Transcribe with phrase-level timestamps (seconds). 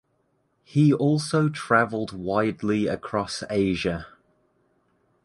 [0.63, 4.07] He also traveled widely across Asia.